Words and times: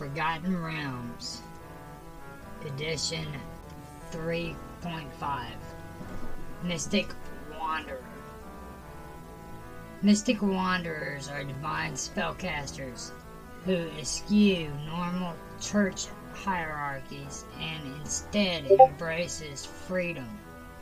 Forgotten 0.00 0.56
Realms, 0.56 1.42
Edition 2.64 3.26
3.5 4.12 5.50
Mystic 6.62 7.10
Wanderer. 7.60 8.00
Mystic 10.00 10.40
Wanderers 10.40 11.28
are 11.28 11.44
divine 11.44 11.92
spellcasters 11.92 13.10
who 13.66 13.76
eschew 14.00 14.70
normal 14.86 15.34
church 15.60 16.06
hierarchies 16.32 17.44
and 17.60 17.94
instead 18.00 18.70
embraces 18.70 19.66
freedom, 19.66 20.30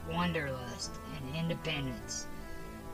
wanderlust, 0.08 0.92
and 1.16 1.34
independence. 1.34 2.27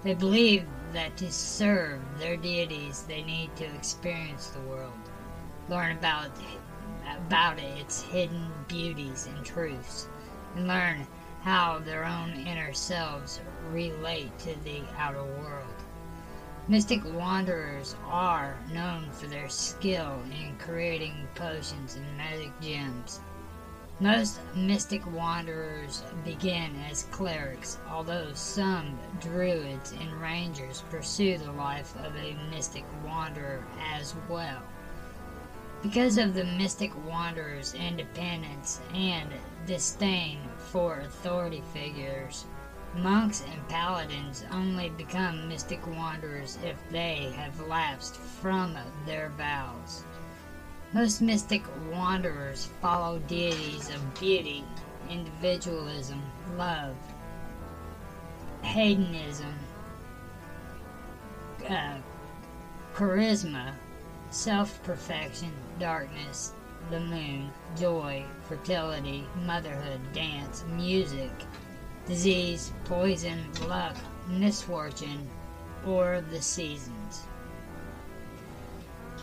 They 0.05 0.14
believe 0.14 0.66
that 0.93 1.16
to 1.16 1.32
serve 1.32 2.00
their 2.18 2.36
deities 2.36 3.03
they 3.08 3.22
need 3.22 3.57
to 3.57 3.64
experience 3.64 4.49
the 4.49 4.61
world 4.61 4.93
learn 5.68 5.96
about 5.96 6.31
about 7.26 7.58
its 7.58 8.03
hidden 8.03 8.50
beauties 8.68 9.26
and 9.26 9.45
truths, 9.45 10.07
and 10.54 10.68
learn 10.68 11.07
how 11.43 11.79
their 11.79 12.04
own 12.04 12.32
inner 12.46 12.72
selves 12.72 13.40
relate 13.71 14.39
to 14.40 14.54
the 14.64 14.82
outer 14.98 15.25
world. 15.25 15.75
Mystic 16.68 17.03
wanderers 17.04 17.95
are 18.07 18.57
known 18.73 19.11
for 19.11 19.26
their 19.26 19.48
skill 19.48 20.21
in 20.31 20.57
creating 20.59 21.29
potions 21.34 21.96
and 21.96 22.17
magic 22.17 22.50
gems. 22.61 23.21
Most 24.00 24.40
mystic 24.57 25.07
wanderers 25.12 26.03
begin 26.25 26.75
as 26.90 27.04
clerics, 27.12 27.79
although 27.89 28.32
some 28.32 28.98
druids 29.20 29.93
and 29.93 30.20
rangers 30.20 30.82
pursue 30.90 31.39
the 31.39 31.53
life 31.53 31.94
of 32.05 32.17
a 32.17 32.34
mystic 32.50 32.84
wanderer 33.06 33.65
as 33.95 34.17
well. 34.28 34.62
Because 35.81 36.19
of 36.19 36.34
the 36.34 36.42
mystic 36.42 36.91
wanderer's 37.06 37.75
independence 37.75 38.81
and 38.92 39.28
disdain 39.65 40.41
for 40.56 40.98
authority 40.98 41.62
figures, 41.72 42.47
monks 42.97 43.45
and 43.48 43.69
paladins 43.69 44.45
only 44.50 44.89
become 44.91 45.48
mystic 45.48 45.87
wanderers 45.87 46.59
if 46.65 46.77
they 46.91 47.33
have 47.37 47.69
lapsed 47.69 48.17
from 48.17 48.77
their 49.06 49.28
vows. 49.39 50.03
Most 50.95 51.20
mystic 51.20 51.64
wanderers 51.91 52.69
follow 52.81 53.19
deities 53.27 53.91
of 53.91 54.20
beauty, 54.20 54.62
individualism, 55.11 56.23
love, 56.56 56.95
hedonism, 58.62 59.53
uh, 61.69 61.97
charisma, 62.95 63.72
self 64.31 64.81
perfection, 64.84 65.50
darkness, 65.81 66.53
the 66.91 67.00
moon, 67.00 67.50
joy, 67.77 68.25
fertility, 68.48 69.25
motherhood, 69.45 70.00
dance, 70.12 70.62
music, 70.77 71.33
disease, 72.06 72.70
poison, 72.84 73.41
luck, 73.67 73.97
misfortune, 74.28 75.28
or 75.84 76.22
the 76.31 76.41
seasons. 76.41 77.25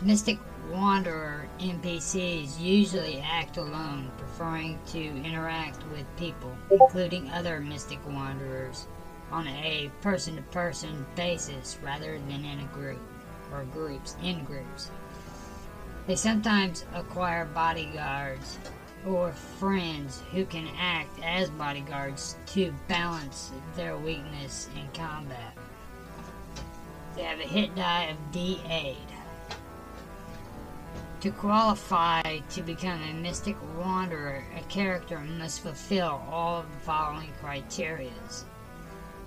Mystic 0.02 0.38
Wanderer 0.70 1.48
NPCs 1.58 2.60
usually 2.60 3.20
act 3.20 3.56
alone, 3.56 4.10
preferring 4.16 4.78
to 4.88 4.98
interact 4.98 5.82
with 5.90 6.06
people, 6.16 6.54
including 6.70 7.30
other 7.30 7.60
Mystic 7.60 7.98
Wanderers, 8.06 8.86
on 9.30 9.48
a 9.48 9.90
person 10.00 10.36
to 10.36 10.42
person 10.42 11.04
basis 11.16 11.78
rather 11.82 12.18
than 12.28 12.44
in 12.44 12.60
a 12.60 12.74
group 12.74 13.00
or 13.52 13.64
groups, 13.64 14.16
in 14.22 14.44
groups. 14.44 14.90
They 16.06 16.16
sometimes 16.16 16.84
acquire 16.94 17.44
bodyguards 17.44 18.58
or 19.06 19.32
friends 19.32 20.22
who 20.32 20.44
can 20.44 20.68
act 20.78 21.18
as 21.22 21.50
bodyguards 21.50 22.36
to 22.48 22.72
balance 22.88 23.50
their 23.76 23.96
weakness 23.96 24.68
in 24.76 24.88
combat. 24.94 25.56
They 27.14 27.22
have 27.22 27.40
a 27.40 27.42
hit 27.42 27.74
die 27.74 28.04
of 28.04 28.16
D8. 28.32 28.96
To 31.22 31.30
qualify 31.30 32.40
to 32.50 32.62
become 32.62 33.00
a 33.00 33.12
Mystic 33.12 33.56
Wanderer, 33.78 34.44
a 34.58 34.62
character 34.62 35.20
must 35.20 35.60
fulfill 35.60 36.20
all 36.28 36.58
of 36.58 36.72
the 36.72 36.80
following 36.80 37.30
criteria. 37.40 38.10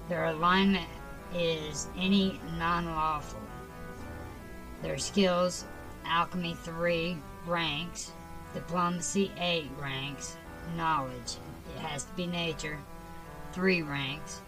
Their 0.10 0.26
alignment 0.26 0.90
is 1.34 1.88
any 1.98 2.42
non 2.58 2.88
lawful. 2.88 3.40
Their 4.82 4.98
skills 4.98 5.64
Alchemy 6.06 6.58
3 6.66 7.18
ranks, 7.48 8.12
Diplomacy 8.54 9.32
8 9.40 9.70
ranks, 9.80 10.36
Knowledge, 10.76 11.38
it 11.74 11.80
has 11.80 12.04
to 12.04 12.14
be 12.16 12.28
Nature, 12.28 12.78
3 13.54 13.84
ranks, 13.84 14.42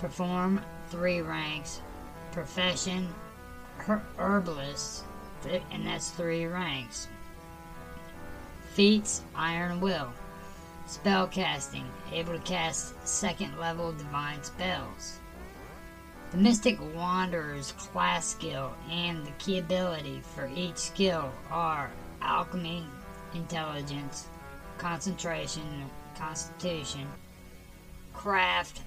Perform 0.00 0.60
3 0.90 1.22
ranks, 1.22 1.80
Profession, 2.30 3.08
her- 3.78 4.04
Herbalist, 4.18 5.04
and 5.46 5.86
that's 5.86 6.10
3 6.10 6.46
ranks. 6.46 7.08
Feats, 8.72 9.22
Iron 9.34 9.80
Will. 9.80 10.12
Spellcasting, 10.86 11.84
able 12.12 12.34
to 12.34 12.40
cast 12.40 12.94
second 13.06 13.58
level 13.58 13.92
divine 13.92 14.42
spells. 14.42 15.18
The 16.30 16.38
Mystic 16.38 16.78
Wanderer's 16.94 17.72
class 17.72 18.26
skill 18.26 18.72
and 18.90 19.24
the 19.24 19.30
key 19.38 19.58
ability 19.58 20.20
for 20.34 20.50
each 20.54 20.76
skill 20.76 21.32
are 21.50 21.90
Alchemy, 22.20 22.84
Intelligence, 23.34 24.26
Concentration, 24.78 25.88
Constitution, 26.18 27.06
Craft, 28.12 28.82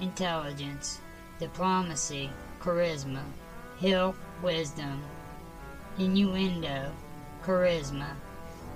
Intelligence, 0.00 1.00
Diplomacy, 1.38 2.28
Charisma, 2.60 3.22
Heal, 3.78 4.14
Wisdom, 4.42 5.00
Innuendo, 5.98 6.90
Charisma, 7.42 8.08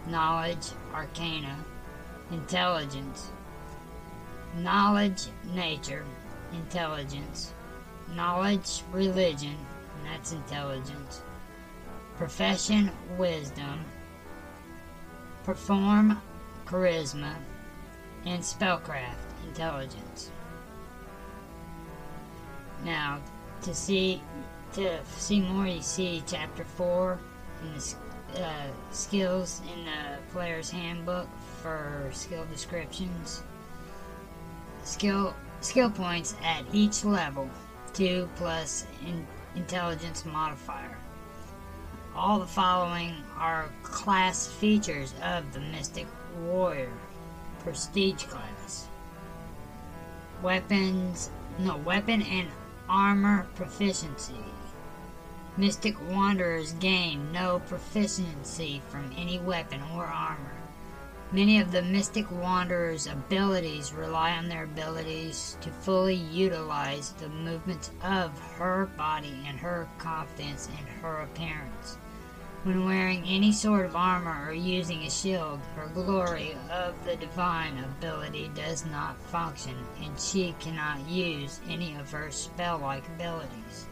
Knowledge, 0.09 0.69
Arcana, 0.93 1.57
Intelligence, 2.31 3.31
Knowledge, 4.59 5.27
Nature, 5.55 6.05
Intelligence, 6.53 7.53
knowledge, 8.15 8.83
religion, 8.93 9.57
that's 10.05 10.33
intelligence. 10.33 11.23
Profession, 12.17 12.91
wisdom. 13.19 13.85
Perform, 15.45 16.21
charisma. 16.67 17.35
And 18.25 18.43
spellcraft, 18.43 19.15
intelligence. 19.47 20.31
Now, 22.85 23.21
to 23.63 23.75
see 23.75 24.23
to 24.77 24.99
see 25.17 25.41
more, 25.41 25.67
you 25.67 25.81
see 25.81 26.23
chapter 26.27 26.65
four 26.65 27.19
in 27.63 27.75
the 27.75 28.43
uh, 28.43 28.67
skills 28.91 29.63
in 29.75 29.87
the 29.87 30.19
player's 30.33 30.71
handbook 30.71 31.27
for 31.63 32.11
skill 32.13 32.45
descriptions. 32.53 33.43
Skill 34.85 35.35
skill 35.61 35.91
points 35.91 36.37
at 36.45 36.65
each 36.73 37.05
level. 37.05 37.49
2 37.95 38.29
plus 38.37 38.85
in 39.07 39.27
intelligence 39.55 40.27
modifier. 40.27 40.99
All 42.15 42.39
the 42.39 42.47
following 42.47 43.15
are 43.39 43.71
class 43.83 44.47
features 44.47 45.15
of 45.23 45.51
the 45.55 45.61
Mystic 45.61 46.07
Warrior 46.41 46.93
Prestige 47.61 48.25
class. 48.25 48.87
Weapons, 50.43 51.31
no, 51.59 51.79
weapon 51.79 52.21
and 52.21 52.49
armor 52.87 53.47
proficiency. 53.55 54.35
Mystic 55.59 55.97
Wanderers 56.11 56.75
gain 56.75 57.33
no 57.33 57.61
proficiency 57.61 58.83
from 58.89 59.11
any 59.17 59.39
weapon 59.39 59.81
or 59.95 60.05
armor. 60.05 60.53
Many 61.33 61.59
of 61.61 61.73
the 61.73 61.81
Mystic 61.81 62.31
Wanderer's 62.31 63.07
abilities 63.07 63.95
rely 63.95 64.33
on 64.33 64.51
their 64.51 64.65
abilities 64.65 65.57
to 65.63 65.71
fully 65.71 66.15
utilize 66.15 67.13
the 67.13 67.31
movements 67.31 67.91
of 68.03 68.39
her 68.59 68.91
body 68.99 69.45
and 69.47 69.59
her 69.59 69.89
confidence 69.97 70.69
in 70.79 70.87
her 71.01 71.21
appearance. 71.21 71.97
When 72.65 72.85
wearing 72.85 73.25
any 73.25 73.51
sort 73.51 73.87
of 73.87 73.97
armor 73.97 74.51
or 74.51 74.53
using 74.53 75.05
a 75.05 75.11
shield, 75.11 75.61
her 75.75 75.89
glory 75.95 76.55
of 76.71 77.03
the 77.07 77.17
divine 77.17 77.79
ability 77.79 78.51
does 78.55 78.85
not 78.85 79.17
function, 79.31 79.77
and 80.03 80.21
she 80.21 80.55
cannot 80.61 81.09
use 81.09 81.61
any 81.67 81.97
of 81.97 82.11
her 82.11 82.31
spell 82.31 82.77
like 82.77 83.09
abilities. 83.09 83.87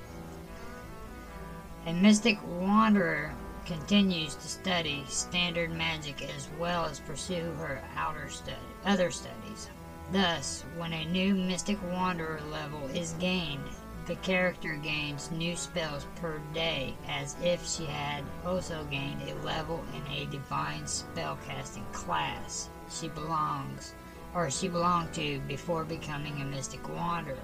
A 1.87 1.93
Mystic 1.93 2.39
Wanderer 2.47 3.35
continues 3.67 4.35
to 4.37 4.49
study 4.49 5.05
standard 5.07 5.71
magic 5.71 6.23
as 6.35 6.49
well 6.59 6.87
as 6.87 7.01
pursue 7.01 7.53
her 7.59 7.83
outer 7.95 8.31
study, 8.31 8.57
other 8.87 9.11
studies. 9.11 9.69
Thus, 10.11 10.65
when 10.79 10.95
a 10.95 11.05
new 11.05 11.35
Mystic 11.35 11.77
Wanderer 11.93 12.41
level 12.51 12.87
is 12.95 13.13
gained, 13.21 13.69
the 14.07 14.17
character 14.17 14.77
gains 14.83 15.31
new 15.31 15.57
spells 15.57 16.07
per 16.17 16.41
day 16.55 16.95
as 17.07 17.37
if 17.43 17.67
she 17.67 17.85
had 17.85 18.25
also 18.47 18.87
gained 18.91 19.21
a 19.29 19.35
level 19.45 19.85
in 19.95 20.11
a 20.11 20.31
divine 20.31 20.85
spellcasting 20.85 21.91
class 21.93 22.71
she 22.91 23.09
belongs 23.09 23.93
or 24.35 24.51
she 24.51 24.69
belonged 24.69 25.13
to 25.13 25.39
before 25.41 25.85
becoming 25.85 26.41
a 26.41 26.47
mystic 26.47 26.89
wanderer. 26.89 27.37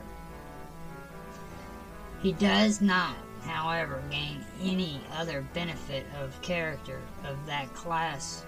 He 2.22 2.32
does 2.32 2.80
not, 2.80 3.16
however, 3.44 4.02
gain 4.10 4.44
any 4.62 5.00
other 5.16 5.44
benefit 5.54 6.06
of 6.20 6.40
character 6.42 7.00
of 7.24 7.46
that 7.46 7.72
class 7.74 8.44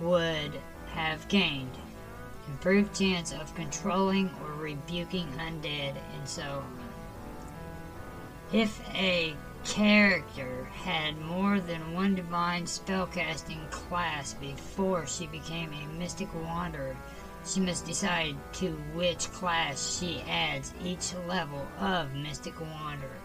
would 0.00 0.52
have 0.92 1.26
gained. 1.28 1.76
Improved 2.48 2.94
chance 2.94 3.32
of 3.32 3.54
controlling 3.54 4.30
or 4.42 4.52
rebuking 4.52 5.26
undead 5.38 5.94
and 6.16 6.28
so 6.28 6.42
on. 6.42 6.78
If 8.52 8.80
a 8.94 9.34
character 9.64 10.64
had 10.84 11.18
more 11.20 11.58
than 11.58 11.94
one 11.94 12.14
divine 12.14 12.64
spellcasting 12.64 13.70
class 13.70 14.34
before 14.34 15.06
she 15.06 15.26
became 15.26 15.72
a 15.72 15.98
mystic 15.98 16.28
wanderer, 16.34 16.96
she 17.46 17.60
must 17.60 17.86
decide 17.86 18.36
to 18.54 18.70
which 18.94 19.30
class 19.32 19.98
she 19.98 20.22
adds 20.22 20.72
each 20.82 21.14
level 21.28 21.66
of 21.78 22.14
Mystic 22.14 22.58
Wanderer. 22.58 23.23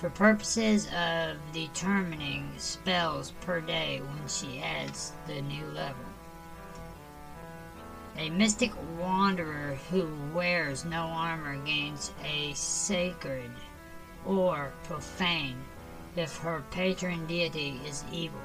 For 0.00 0.10
purposes 0.10 0.86
of 0.94 1.36
determining 1.52 2.52
spells 2.56 3.32
per 3.40 3.60
day 3.60 4.00
when 4.00 4.28
she 4.28 4.60
adds 4.60 5.12
the 5.26 5.42
new 5.42 5.66
level. 5.66 6.04
A 8.16 8.30
Mystic 8.30 8.72
Wanderer 8.98 9.76
who 9.90 10.08
wears 10.32 10.84
no 10.84 11.02
armor 11.02 11.56
gains 11.64 12.12
a 12.24 12.52
sacred 12.54 13.50
or 14.24 14.72
profane 14.84 15.56
if 16.14 16.36
her 16.38 16.62
patron 16.70 17.26
deity 17.26 17.80
is 17.84 18.04
evil 18.12 18.40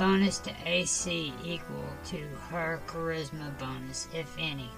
bonus 0.00 0.38
to 0.38 0.50
AC 0.64 1.30
equal 1.44 1.84
to 2.06 2.16
her 2.48 2.80
charisma 2.86 3.52
bonus, 3.58 4.08
if 4.14 4.34
any. 4.38 4.70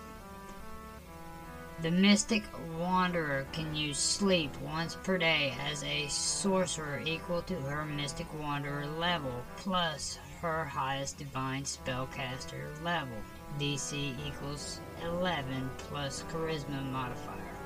The 1.83 1.91
Mystic 1.91 2.45
Wanderer 2.79 3.45
can 3.51 3.75
use 3.75 3.99
sleep 3.99 4.57
once 4.61 4.95
per 5.03 5.19
day 5.19 5.53
as 5.69 5.83
a 5.83 6.07
sorcerer 6.07 7.03
equal 7.05 7.43
to 7.43 7.57
her 7.57 7.85
Mystic 7.85 8.33
Wanderer 8.41 8.87
level, 8.87 9.43
plus 9.57 10.21
her 10.41 10.65
highest 10.65 11.19
Divine 11.19 11.65
Spellcaster 11.65 12.81
level. 12.85 13.17
DC 13.59 14.15
equals 14.25 14.79
11 15.03 15.71
plus 15.77 16.23
Charisma 16.31 16.89
modifier. 16.93 17.57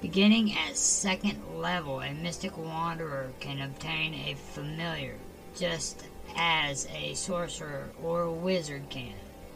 Beginning 0.00 0.56
at 0.56 0.76
second 0.76 1.42
level, 1.58 2.02
a 2.02 2.14
Mystic 2.14 2.56
Wanderer 2.56 3.32
can 3.40 3.60
obtain 3.62 4.14
a 4.14 4.34
familiar 4.34 5.16
just 5.56 6.04
as 6.36 6.86
a 6.94 7.14
sorcerer 7.14 7.90
or 8.00 8.30
wizard 8.30 8.88
can. 8.90 9.14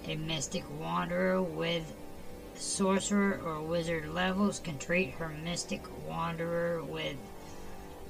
A 0.08 0.16
mystic 0.16 0.64
wanderer 0.80 1.40
with 1.40 1.94
sorcerer 2.62 3.40
or 3.44 3.60
wizard 3.60 4.12
levels 4.14 4.58
can 4.58 4.78
treat 4.78 5.10
her 5.12 5.28
mystic 5.28 5.82
wanderer 6.08 6.82
with 6.82 7.16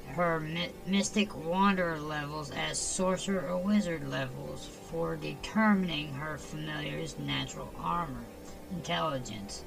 her 0.09 0.41
mystic 0.87 1.35
wanderer 1.35 1.99
levels 1.99 2.51
as 2.51 2.79
sorcerer 2.79 3.49
or 3.49 3.57
wizard 3.57 4.09
levels 4.11 4.69
for 4.91 5.17
determining 5.17 6.13
her 6.13 6.37
familiar's 6.37 7.19
natural 7.19 7.73
armor, 7.79 8.25
intelligence, 8.71 9.65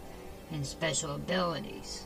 and 0.51 0.65
special 0.65 1.15
abilities. 1.15 2.05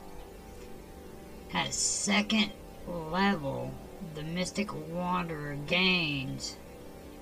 At 1.53 1.73
second 1.73 2.51
level, 2.87 3.73
the 4.15 4.23
Mystic 4.23 4.73
Wanderer 4.73 5.57
gains 5.67 6.55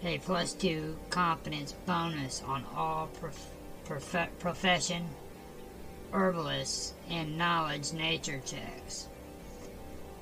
a 0.04 0.20
plus 0.20 0.54
two 0.54 0.98
competence 1.10 1.74
bonus 1.86 2.44
on 2.46 2.64
all 2.76 3.08
prof 3.08 3.50
prof 3.86 4.30
profession, 4.38 5.08
herbalists, 6.12 6.94
and 7.10 7.38
knowledge 7.38 7.94
nature 7.94 8.42
checks. 8.46 9.08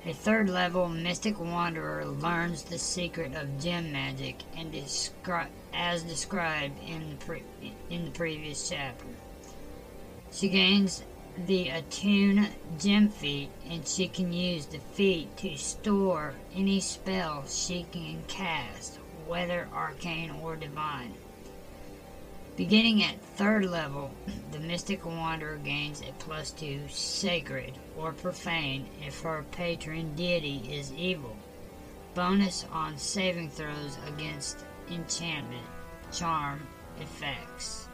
A 0.04 0.12
third 0.12 0.48
level 0.48 0.88
Mystic 0.88 1.40
Wanderer 1.40 2.04
learns 2.04 2.62
the 2.62 2.78
secret 2.78 3.34
of 3.34 3.60
gem 3.60 3.90
magic 3.90 4.36
and 4.56 4.72
descri 4.72 5.48
as 5.74 6.04
described 6.04 6.78
in 6.86 7.18
the, 7.26 7.42
in 7.90 8.04
the 8.04 8.12
previous 8.12 8.68
chapter. 8.68 9.04
She 10.32 10.48
gains 10.48 11.02
the 11.36 11.70
Attune 11.70 12.46
gem 12.78 13.08
feat 13.08 13.50
and 13.68 13.86
she 13.86 14.06
can 14.06 14.32
use 14.32 14.66
the 14.66 14.78
feat 14.78 15.36
to 15.38 15.56
store 15.56 16.34
any 16.54 16.80
spell 16.80 17.44
she 17.48 17.84
can 17.90 18.22
cast, 18.28 18.98
whether 19.26 19.68
arcane 19.74 20.30
or 20.30 20.56
divine. 20.56 21.14
Beginning 22.56 23.02
at 23.02 23.20
third 23.36 23.66
level, 23.66 24.10
the 24.50 24.58
Mystic 24.58 25.04
Wanderer 25.04 25.58
gains 25.58 26.00
a 26.00 26.12
plus 26.18 26.52
2 26.52 26.88
sacred 26.88 27.74
or 27.98 28.12
profane 28.12 28.88
if 29.06 29.20
her 29.20 29.44
patron 29.50 30.14
deity 30.14 30.62
is 30.72 30.90
evil. 30.94 31.36
Bonus 32.14 32.64
on 32.72 32.96
saving 32.96 33.50
throws 33.50 33.98
against 34.08 34.64
enchantment, 34.90 35.66
charm, 36.10 36.66
effects. 36.98 37.88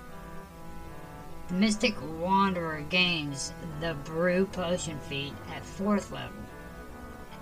The 1.49 1.55
Mystic 1.55 1.97
Wanderer 2.20 2.82
gains 2.82 3.53
the 3.81 3.94
Brew 3.94 4.47
Potion 4.47 5.00
feat 5.00 5.32
at 5.53 5.65
4th 5.65 6.12
level. 6.12 6.43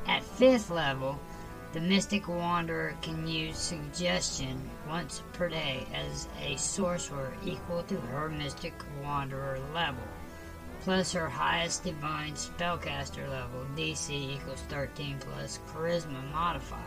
At 0.06 0.23
5th 0.23 0.70
level, 0.70 1.19
the 1.72 1.81
Mystic 1.81 2.26
Wanderer 2.26 2.96
can 3.00 3.28
use 3.28 3.56
Suggestion 3.56 4.61
once 4.88 5.22
per 5.32 5.49
day 5.49 5.87
as 5.94 6.26
a 6.43 6.56
sorcerer 6.56 7.32
equal 7.44 7.84
to 7.84 7.96
her 7.96 8.28
Mystic 8.28 8.75
Wanderer 9.02 9.61
level, 9.72 10.02
plus 10.82 11.12
her 11.12 11.28
highest 11.28 11.84
Divine 11.84 12.32
Spellcaster 12.32 13.28
level, 13.28 13.67
DC 13.76 14.11
equals 14.11 14.62
13 14.69 15.20
plus 15.20 15.61
Charisma 15.69 16.32
modifier. 16.32 16.81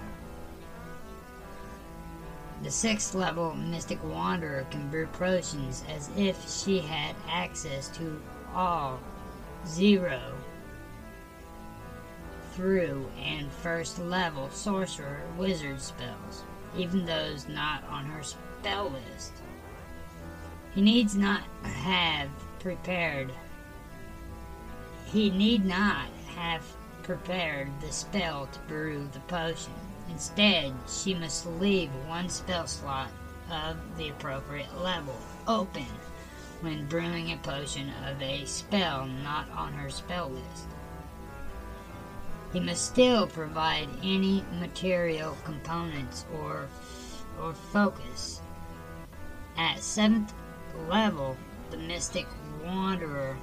The 2.61 2.71
sixth 2.71 3.15
level 3.15 3.53
Mystic 3.55 4.03
Wanderer 4.03 4.65
can 4.69 4.89
brew 4.89 5.07
potions 5.07 5.85
as 5.89 6.09
if 6.17 6.37
she 6.49 6.79
had 6.79 7.15
access 7.29 7.87
to 7.97 8.21
all 8.53 8.99
zero 9.65 10.33
through 12.53 13.09
and 13.21 13.51
first 13.51 13.99
level 13.99 14.49
sorcerer 14.49 15.21
wizard 15.37 15.81
spells, 15.81 16.43
even 16.77 17.05
those 17.05 17.47
not 17.47 17.83
on 17.89 18.05
her 18.05 18.23
spell 18.23 18.89
list. 18.89 19.33
He 20.73 20.81
needs 20.81 21.15
not 21.15 21.43
have 21.63 22.29
prepared 22.59 23.31
he 25.13 25.29
need 25.29 25.63
not 25.63 26.07
have 26.35 26.63
prepared 27.03 27.69
the 27.81 27.91
spell 27.91 28.47
to 28.51 28.59
brew 28.61 29.07
the 29.11 29.19
potion. 29.19 29.73
Instead, 30.09 30.73
she 30.87 31.13
must 31.13 31.45
leave 31.45 31.91
one 32.07 32.27
spell 32.29 32.65
slot 32.65 33.11
of 33.51 33.77
the 33.95 34.09
appropriate 34.09 34.75
level 34.81 35.15
open 35.47 35.85
when 36.61 36.87
brewing 36.87 37.31
a 37.31 37.37
potion 37.37 37.91
of 38.09 38.19
a 38.23 38.43
spell 38.45 39.05
not 39.05 39.47
on 39.51 39.73
her 39.73 39.91
spell 39.91 40.29
list. 40.29 40.72
He 42.53 42.59
must 42.59 42.85
still 42.85 43.25
provide 43.25 43.89
any 44.03 44.45
material 44.59 45.35
components 45.43 46.25
or, 46.39 46.69
or 47.41 47.53
focus. 47.53 48.41
At 49.57 49.77
7th 49.77 50.29
level, 50.87 51.35
the 51.71 51.77
Mystic 51.77 52.27
Wanderer 52.63 53.35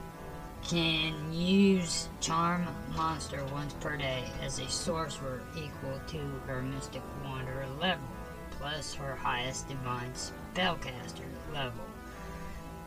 can 0.62 1.33
use 1.33 2.09
Charm 2.21 2.69
Monster 2.95 3.45
once 3.52 3.75
per 3.75 3.97
day 3.97 4.25
as 4.43 4.61
a 4.61 4.69
sorcerer 4.69 5.43
equal 5.57 6.00
to 6.09 6.19
her 6.47 6.62
Mystic 6.62 7.02
Wanderer 7.25 7.67
level, 7.81 8.07
plus 8.52 8.95
her 8.95 9.17
highest 9.17 9.69
Divine 9.69 10.12
Spellcaster 10.12 11.26
level. 11.52 11.85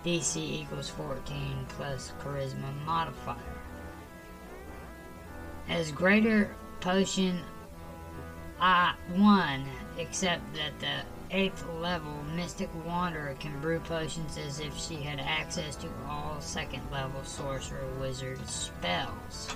DC 0.05 0.37
equals 0.37 0.89
14 0.89 1.65
plus 1.69 2.13
Charisma 2.21 2.73
modifier. 2.85 3.35
As 5.69 5.91
Greater 5.91 6.53
Potion 6.81 7.41
I 8.59 8.95
1, 9.15 9.65
except 9.97 10.41
that 10.53 10.79
the 10.79 11.35
8th 11.35 11.81
level, 11.81 12.13
Mystic 12.35 12.69
Wanderer 12.85 13.35
can 13.39 13.59
brew 13.59 13.79
potions 13.79 14.37
as 14.37 14.59
if 14.59 14.77
she 14.77 14.95
had 14.95 15.19
access 15.19 15.75
to 15.77 15.87
all 16.07 16.37
2nd 16.39 16.91
level 16.91 17.23
Sorcerer 17.23 17.87
Wizard 17.99 18.45
spells. 18.47 19.55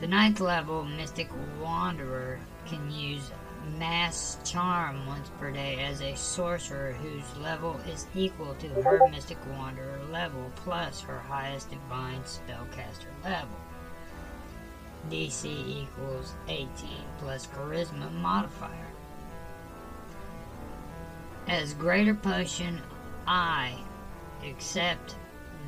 The 0.00 0.08
ninth 0.08 0.40
level, 0.40 0.84
Mystic 0.84 1.30
Wanderer 1.60 2.40
can 2.66 2.90
use 2.90 3.30
mass 3.78 4.38
charm 4.44 5.06
once 5.06 5.30
per 5.38 5.50
day 5.50 5.84
as 5.84 6.00
a 6.00 6.16
sorcerer 6.16 6.92
whose 6.92 7.36
level 7.42 7.78
is 7.86 8.06
equal 8.14 8.54
to 8.54 8.68
her 8.82 9.06
Mystic 9.08 9.38
Wanderer 9.56 10.00
level 10.10 10.50
plus 10.56 11.00
her 11.02 11.18
highest 11.18 11.70
Divine 11.70 12.22
Spellcaster 12.22 13.12
level. 13.22 13.56
DC 15.08 15.46
equals 15.46 16.34
18 16.48 16.68
plus 17.18 17.46
Charisma 17.46 18.12
modifier. 18.12 18.86
As 21.48 21.74
Greater 21.74 22.14
Potion, 22.14 22.80
I 23.26 23.78
accept 24.44 25.16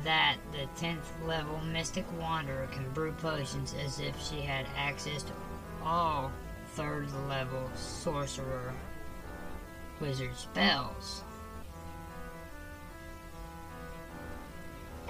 that 0.03 0.37
the 0.51 0.67
10th 0.85 1.25
level 1.25 1.59
Mystic 1.71 2.05
Wanderer 2.19 2.67
can 2.71 2.89
brew 2.91 3.11
potions 3.13 3.73
as 3.85 3.99
if 3.99 4.15
she 4.21 4.41
had 4.41 4.65
access 4.77 5.23
to 5.23 5.33
all 5.83 6.31
third 6.75 7.07
level 7.27 7.69
sorcerer 7.75 8.73
wizard 9.99 10.35
spells. 10.35 11.23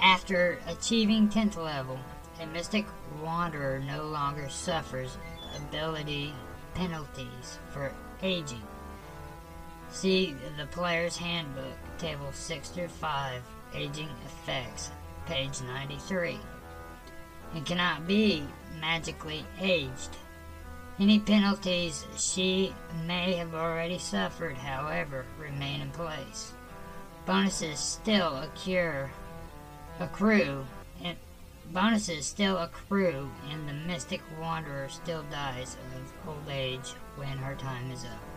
After 0.00 0.58
achieving 0.68 1.28
10th 1.28 1.56
level, 1.56 1.98
a 2.40 2.46
Mystic 2.46 2.86
Wanderer 3.22 3.80
no 3.80 4.04
longer 4.04 4.48
suffers 4.48 5.16
ability 5.56 6.32
penalties 6.74 7.58
for 7.72 7.92
aging. 8.22 8.62
See 9.90 10.34
the 10.58 10.66
Player's 10.66 11.16
Handbook, 11.16 11.76
Table 11.98 12.32
6 12.32 12.68
through 12.70 12.88
5, 12.88 13.42
Aging 13.74 14.08
Effects, 14.26 14.90
page 15.26 15.60
93. 15.62 16.38
It 17.54 17.64
cannot 17.64 18.06
be 18.06 18.42
magically 18.80 19.44
aged. 19.60 20.10
Any 20.98 21.20
penalties 21.20 22.04
she 22.16 22.74
may 23.06 23.34
have 23.34 23.54
already 23.54 23.98
suffered, 23.98 24.56
however, 24.56 25.24
remain 25.38 25.80
in 25.80 25.90
place. 25.90 26.52
Bonuses 27.26 27.78
still 27.78 28.36
accrue, 28.38 29.08
bonuses 31.72 32.26
still 32.26 32.58
accrue, 32.58 33.30
and 33.50 33.68
the 33.68 33.72
Mystic 33.72 34.22
Wanderer 34.40 34.88
still 34.88 35.24
dies 35.30 35.76
of 35.96 36.28
old 36.28 36.48
age 36.50 36.94
when 37.16 37.38
her 37.38 37.54
time 37.54 37.90
is 37.90 38.04
up. 38.04 38.33